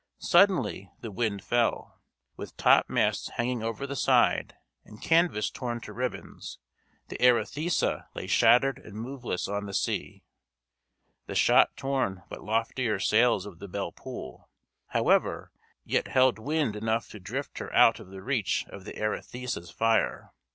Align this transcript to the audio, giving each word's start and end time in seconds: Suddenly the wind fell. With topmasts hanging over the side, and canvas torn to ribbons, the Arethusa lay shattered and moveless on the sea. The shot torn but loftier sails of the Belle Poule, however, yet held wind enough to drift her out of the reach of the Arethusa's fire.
Suddenly 0.17 0.89
the 1.01 1.11
wind 1.11 1.43
fell. 1.43 2.01
With 2.35 2.57
topmasts 2.57 3.29
hanging 3.35 3.61
over 3.61 3.85
the 3.85 3.95
side, 3.95 4.55
and 4.83 4.99
canvas 4.99 5.51
torn 5.51 5.79
to 5.81 5.93
ribbons, 5.93 6.57
the 7.09 7.19
Arethusa 7.23 8.07
lay 8.15 8.25
shattered 8.25 8.79
and 8.79 8.95
moveless 8.95 9.47
on 9.47 9.67
the 9.67 9.75
sea. 9.75 10.23
The 11.27 11.35
shot 11.35 11.77
torn 11.77 12.23
but 12.29 12.41
loftier 12.43 12.97
sails 12.97 13.45
of 13.45 13.59
the 13.59 13.67
Belle 13.67 13.91
Poule, 13.91 14.49
however, 14.87 15.51
yet 15.83 16.07
held 16.07 16.39
wind 16.39 16.75
enough 16.75 17.07
to 17.09 17.19
drift 17.19 17.59
her 17.59 17.71
out 17.71 17.99
of 17.99 18.07
the 18.09 18.23
reach 18.23 18.65
of 18.69 18.85
the 18.85 18.99
Arethusa's 18.99 19.69
fire. 19.69 20.31